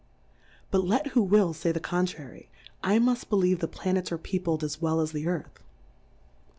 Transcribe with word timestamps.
But 0.71 0.83
let 0.83 1.05
who 1.13 1.21
will 1.21 1.53
fay 1.53 1.71
the 1.71 1.79
contrary, 1.79 2.49
I 2.81 2.97
muft 2.97 3.29
be 3.29 3.35
lieve 3.35 3.59
the 3.59 3.67
Planets 3.67 4.11
are 4.11 4.17
peopled 4.17 4.63
as 4.63 4.81
well 4.81 4.99
as 4.99 5.11
the 5.11 5.27
Earth. 5.27 5.59